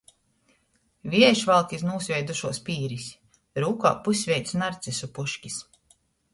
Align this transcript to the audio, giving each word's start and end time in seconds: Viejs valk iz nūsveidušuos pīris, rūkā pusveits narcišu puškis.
Viejs 1.15 1.43
valk 1.49 1.75
iz 1.79 1.83
nūsveidušuos 1.89 2.61
pīris, 2.71 3.07
rūkā 3.67 3.95
pusveits 4.09 4.59
narcišu 4.65 5.15
puškis. 5.21 5.63